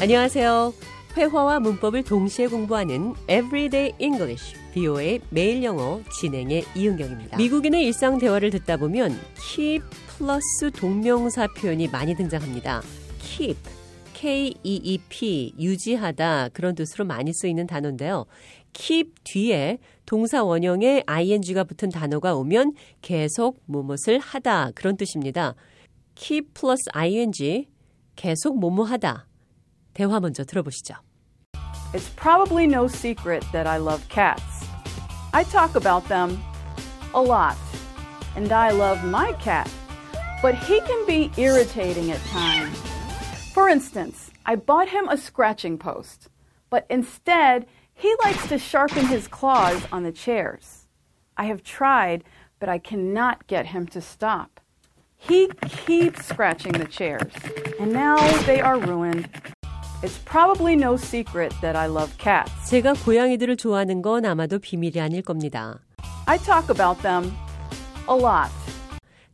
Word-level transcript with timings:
안녕하세요. 0.00 0.72
회화와 1.14 1.60
문법을 1.60 2.04
동시에 2.04 2.46
공부하는 2.46 3.12
Everyday 3.28 3.92
English, 3.98 4.56
BO의 4.72 5.20
매일 5.28 5.62
영어 5.62 6.00
진행의 6.18 6.64
이은경입니다. 6.74 7.36
미국인의 7.36 7.84
일상 7.84 8.16
대화를 8.16 8.48
듣다 8.48 8.78
보면 8.78 9.14
keep 9.38 9.84
플러스 10.08 10.70
동명사 10.74 11.48
표현이 11.48 11.88
많이 11.88 12.14
등장합니다. 12.14 12.80
keep, 13.18 13.60
K-E-E-P, 14.14 15.56
유지하다 15.58 16.48
그런 16.54 16.74
뜻으로 16.74 17.04
많이 17.04 17.34
쓰이는 17.34 17.66
단어인데요. 17.66 18.24
keep 18.72 19.12
뒤에 19.24 19.76
동사 20.06 20.42
원형에 20.42 21.02
ing가 21.04 21.64
붙은 21.64 21.90
단어가 21.90 22.34
오면 22.36 22.72
계속 23.02 23.60
무엇을 23.66 24.18
하다 24.18 24.70
그런 24.74 24.96
뜻입니다. 24.96 25.54
keep 26.14 26.54
플러스 26.54 26.84
ing, 26.94 27.68
계속 28.16 28.58
뭐뭐 28.58 28.84
하다. 28.84 29.26
대화 29.93 30.19
먼저 30.19 30.43
들어보시죠. 30.43 30.95
It's 31.93 32.09
probably 32.15 32.67
no 32.67 32.87
secret 32.87 33.45
that 33.53 33.67
I 33.67 33.77
love 33.77 34.07
cats. 34.09 34.67
I 35.33 35.43
talk 35.43 35.75
about 35.75 36.07
them 36.09 36.41
a 37.13 37.21
lot, 37.21 37.57
and 38.35 38.51
I 38.51 38.71
love 38.71 39.03
my 39.05 39.33
cat, 39.33 39.69
but 40.41 40.55
he 40.55 40.81
can 40.81 41.05
be 41.05 41.31
irritating 41.37 42.11
at 42.11 42.19
times. 42.25 42.77
For 43.53 43.69
instance, 43.69 44.31
I 44.45 44.57
bought 44.57 44.89
him 44.89 45.07
a 45.07 45.17
scratching 45.17 45.77
post, 45.77 46.27
but 46.69 46.85
instead, 46.89 47.65
he 47.93 48.13
likes 48.25 48.45
to 48.49 48.59
sharpen 48.59 49.07
his 49.07 49.29
claws 49.29 49.87
on 49.91 50.03
the 50.03 50.11
chairs. 50.11 50.87
I 51.37 51.45
have 51.45 51.63
tried, 51.63 52.25
but 52.59 52.67
I 52.67 52.77
cannot 52.77 53.47
get 53.47 53.67
him 53.67 53.87
to 53.87 54.01
stop. 54.01 54.59
He 55.15 55.49
keeps 55.69 56.25
scratching 56.25 56.73
the 56.73 56.85
chairs, 56.85 57.31
and 57.79 57.93
now 57.93 58.17
they 58.43 58.59
are 58.59 58.77
ruined. 58.77 59.29
It's 60.02 60.18
probably 60.24 60.74
no 60.74 60.94
secret 60.96 61.54
that 61.60 61.76
I 61.76 61.86
love 61.88 62.12
cats. 62.18 62.50
제가 62.70 62.94
고양이들을 63.04 63.56
좋아하는 63.56 64.00
건 64.00 64.24
아마도 64.24 64.58
비밀이 64.58 64.98
아닐 65.00 65.20
겁니다. 65.22 65.80
I 66.26 66.38
talk 66.38 66.70
about 66.70 67.02
them 67.02 67.32
a 68.08 68.16
lot, 68.16 68.50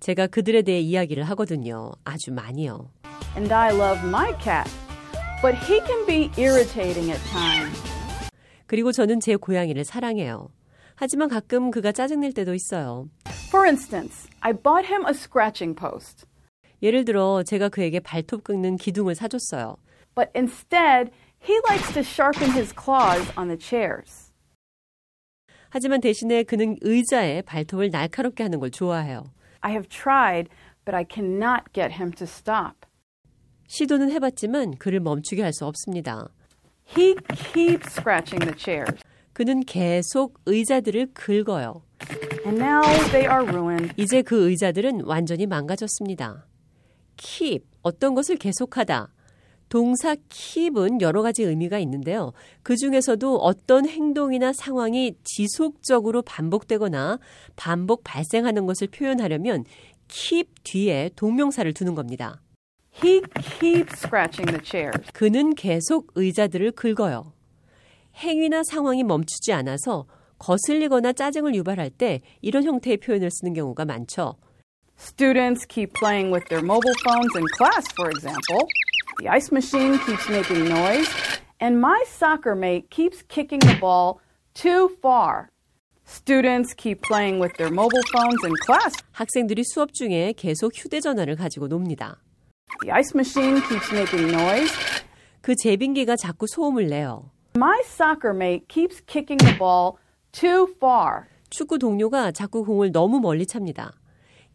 제가 0.01 0.27
그들에 0.27 0.63
대해 0.63 0.81
이야기를 0.81 1.23
하거든요. 1.25 1.93
아주 2.05 2.33
많이요. 2.33 2.91
and 3.37 3.53
I 3.53 3.73
love 3.73 4.01
my 4.07 4.33
cat, 4.43 4.69
but 5.41 5.55
he 5.67 5.81
can 5.87 6.05
be 6.07 6.31
irritating 6.37 7.11
at 7.13 7.21
times. 7.31 7.79
그리고 8.67 8.91
저는 8.91 9.21
제 9.21 9.37
고양이를 9.37 9.85
사랑해요. 9.85 10.49
하지만 10.97 11.29
가끔 11.29 11.71
그가 11.71 11.93
짜증낼 11.93 12.33
때도 12.33 12.55
있어요. 12.55 13.09
For 13.51 13.65
instance, 13.67 14.29
I 14.41 14.53
bought 14.53 14.89
him 14.89 15.05
a 15.07 15.13
scratching 15.15 15.79
post, 15.79 16.27
예를 16.83 17.05
들어 17.05 17.45
제가 17.45 17.69
그에게 17.69 18.01
발톱 18.01 18.43
긁는 18.43 18.77
기둥을 18.79 19.15
사줬어요. 19.15 19.77
But 20.17 20.31
instead, 20.35 21.13
he 21.39 21.55
likes 21.69 21.93
to 21.93 22.03
sharpen 22.03 22.51
his 22.51 22.73
claws 22.75 23.31
on 23.37 23.47
the 23.47 23.57
chairs. 23.59 24.33
하지만 25.69 26.01
대신에 26.01 26.43
그는 26.43 26.77
의자에 26.81 27.43
발톱을 27.43 27.91
날카롭게 27.91 28.43
하는 28.43 28.59
걸 28.59 28.71
좋아해요. 28.71 29.31
I 29.61 29.71
have 29.73 29.89
tried, 29.89 30.49
but 30.85 30.97
I 30.97 31.05
cannot 31.09 31.73
get 31.73 31.93
him 31.95 32.11
to 32.13 32.25
stop. 32.25 32.87
시도는 33.69 34.11
해봤지만 34.13 34.79
그를 34.79 35.01
멈추게 35.01 35.43
할 35.43 35.53
수 35.53 35.67
없습니다. 35.67 36.29
He 36.97 37.15
keeps 37.53 37.91
scratching 37.91 38.41
the 38.47 38.55
chairs, 38.57 39.03
그는 39.33 39.61
계속 39.65 40.41
의자들을 40.47 41.13
긁어요. 41.15 41.83
and 42.47 42.63
now 42.63 42.81
they 43.11 43.27
are 43.27 43.45
ruined. 43.45 43.93
이제 43.97 44.23
그 44.23 44.49
의자들은 44.49 45.03
완전히 45.05 45.47
망가졌습니다. 45.47 46.47
keep, 47.17 47.67
어떤 47.83 48.15
것을 48.15 48.37
계속하다. 48.37 49.13
동사 49.69 50.15
keep은 50.29 51.01
여러 51.01 51.23
가지 51.23 51.43
의미가 51.43 51.79
있는데요. 51.81 52.33
그 52.63 52.77
중에서도 52.77 53.37
어떤 53.39 53.89
행동이나 53.89 54.53
상황이 54.53 55.15
지속적으로 55.25 56.23
반복되거나 56.23 57.19
반복 57.57 58.05
발생하는 58.05 58.67
것을 58.67 58.89
표현하려면 58.89 59.65
keep 60.09 60.51
뒤에 60.63 61.11
동명사를 61.17 61.73
두는 61.73 61.95
겁니다. 61.95 62.41
He 63.03 63.21
keeps 63.61 64.07
scratching 64.07 64.51
the 64.51 64.61
chairs. 64.65 65.13
그는 65.13 65.55
계속 65.55 66.13
의자들을 66.15 66.73
긁어요. 66.73 67.33
행위나 68.17 68.63
상황이 68.65 69.05
멈추지 69.05 69.53
않아서 69.53 70.07
거슬리거나 70.39 71.13
짜증을 71.13 71.55
유발할 71.55 71.91
때 71.91 72.21
이런 72.41 72.65
형태의 72.65 72.99
표현을 72.99 73.31
쓰는 73.31 73.53
경우가 73.53 73.85
많죠. 73.85 74.37
Students 74.99 75.67
keep 75.69 75.93
playing 75.93 76.33
with 76.33 76.49
their 76.49 76.65
mobile 76.65 76.97
phones 77.05 77.37
in 77.37 77.45
class, 77.59 77.85
for 77.93 78.09
example. 78.09 78.65
The 79.19 79.29
ice 79.29 79.51
machine 79.51 79.99
keeps 80.05 80.29
making 80.29 80.69
noise, 80.69 81.09
and 81.59 81.81
my 81.81 82.05
soccer 82.07 82.55
mate 82.55 82.91
keeps 82.91 83.23
kicking 83.29 83.61
the 83.61 83.77
ball 83.81 84.21
too 84.53 84.91
far. 85.01 85.49
Students 86.05 86.75
keep 86.75 87.01
playing 87.01 87.41
with 87.41 87.57
their 87.57 87.71
mobile 87.71 88.05
phones 88.13 88.45
in 88.45 88.53
class. 88.67 88.93
학생들이 89.13 89.65
수업 89.65 89.95
중에 89.95 90.35
계속 90.37 90.73
휴대전화를 90.77 91.35
가지고 91.37 91.67
놉니다. 91.69 92.21
The 92.83 92.93
ice 92.93 93.13
machine 93.15 93.63
keeps 93.67 93.91
making 93.91 94.33
noise. 94.33 94.73
그 95.41 95.55
제빙기가 95.57 96.17
자꾸 96.17 96.47
소음을 96.47 96.89
내요. 96.89 97.31
My 97.57 97.81
soccer 97.85 98.35
mate 98.35 98.67
keeps 98.69 99.01
kicking 99.07 99.39
the 99.39 99.57
ball 99.57 99.93
too 100.33 100.67
far. 100.77 101.25
축구 101.49 101.79
동료가 101.79 102.33
자꾸 102.33 102.65
공을 102.65 102.93
너무 102.93 103.19
멀리 103.21 103.47
찹니다. 103.47 103.95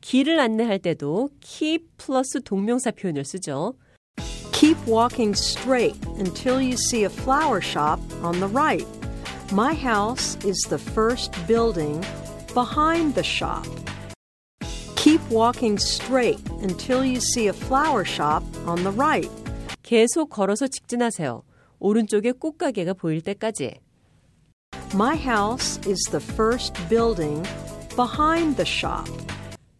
길을 0.02 0.40
안내할 0.40 0.78
때도 0.78 1.30
keep 1.40 1.88
플러스 1.98 2.42
동명사 2.44 2.92
표현을 2.92 3.26
쓰죠. 3.26 3.74
Keep 4.61 4.79
walking 4.87 5.35
straight 5.35 5.97
until 6.19 6.61
you 6.61 6.77
see 6.77 7.05
a 7.05 7.11
flower 7.11 7.61
shop 7.61 8.01
on 8.23 8.41
the 8.41 8.49
right. 8.49 8.87
My 9.53 9.75
house 9.75 10.37
is 10.45 10.59
the 10.69 10.79
first 10.79 11.33
building 11.47 12.05
behind 12.55 13.15
the 13.15 13.23
shop. 13.23 13.67
Keep 14.97 15.21
walking 15.31 15.79
straight 15.79 16.41
until 16.63 17.05
you 17.05 17.21
see 17.21 17.49
a 17.49 17.53
flower 17.53 18.05
shop 18.05 18.43
on 18.67 18.83
the 18.83 18.93
right. 18.93 19.31
계속 19.83 20.31
걸어서 20.31 20.67
직진하세요. 20.67 21.43
오른쪽에 21.79 22.33
꽃가게가 22.33 22.95
보일 22.95 23.21
때까지. 23.21 23.79
My 24.95 25.17
house 25.17 25.79
is 25.87 26.03
the 26.11 26.21
first 26.21 26.75
building 26.89 27.47
behind 27.95 28.57
the 28.57 28.67
shop. 28.67 29.05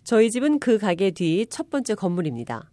저희 0.05 0.31
집은 0.31 0.61
그 0.61 0.79
가게 0.79 1.11
뒤 1.11 1.47
첫 1.51 1.71
번째 1.71 1.95
건물입니다. 1.97 2.71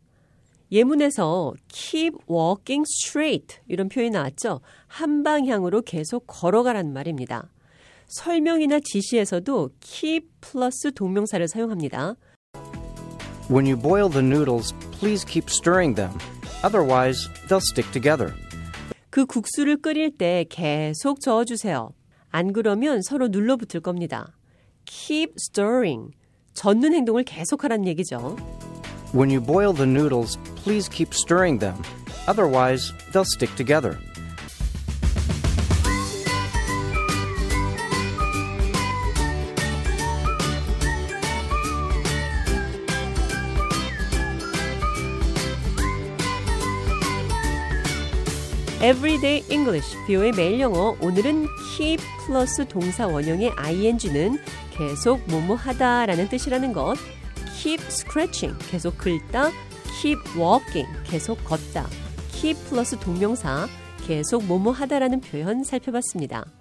예문에서 0.70 1.54
keep 1.68 2.16
walking 2.30 2.84
straight 3.00 3.58
이런 3.68 3.88
표현이 3.88 4.10
나왔죠. 4.10 4.60
한 4.86 5.22
방향으로 5.22 5.82
계속 5.82 6.24
걸어가라는 6.26 6.92
말입니다. 6.92 7.50
설명이나 8.06 8.80
지시에서도 8.82 9.70
keep 9.80 10.28
플러스 10.40 10.92
동명사를 10.92 11.46
사용합니다. 11.48 12.16
When 13.50 13.66
you 13.66 13.76
boil 13.76 14.10
the 14.10 14.24
noodles, 14.24 14.74
please 14.98 15.24
keep 15.26 15.46
stirring 15.48 15.94
them. 15.94 16.12
Otherwise, 16.64 17.28
they'll 17.48 17.62
stick 17.62 17.90
together. 17.92 18.34
그 19.10 19.24
국수를 19.24 19.78
끓일 19.78 20.16
때 20.16 20.44
계속 20.50 21.20
저어 21.20 21.44
주세요. 21.44 21.90
안 22.30 22.52
그러면 22.52 23.00
서로 23.02 23.28
눌러붙을 23.28 23.80
겁니다. 23.80 24.36
keep 24.84 25.32
stirring. 25.38 26.10
젓는 26.52 26.92
행동을 26.92 27.24
계속하라는 27.24 27.86
얘기죠. 27.86 28.36
When 29.13 29.29
you 29.29 29.39
boil 29.39 29.73
the 29.73 29.85
noodles, 29.85 30.37
please 30.55 30.89
keep 30.89 31.13
stirring 31.13 31.59
them. 31.59 31.75
Otherwise, 32.27 32.93
they'll 33.11 33.25
stick 33.25 33.53
together. 33.55 33.99
Everyday 48.83 49.45
English, 49.49 49.95
비오의 50.07 50.33
매일 50.33 50.59
영어. 50.59 50.97
오늘은 50.99 51.47
keep 51.77 52.03
플러스 52.25 52.67
동사 52.67 53.07
원형의 53.07 53.53
ing는 53.55 54.37
계속 54.71 55.21
뭐뭐 55.27 55.55
하다라는 55.55 56.27
뜻이라는 56.27 56.73
것. 56.73 56.97
keep 57.58 57.82
scratching, 57.88 58.56
계속 58.70 58.96
긁다. 58.98 59.50
keep 60.00 60.18
walking, 60.36 60.88
계속 61.04 61.42
걷다. 61.44 61.88
keep 62.32 62.56
플러스 62.68 62.96
동명사, 62.98 63.66
계속 64.06 64.44
뭐뭐 64.44 64.72
하다라는 64.72 65.20
표현 65.20 65.64
살펴봤습니다. 65.64 66.57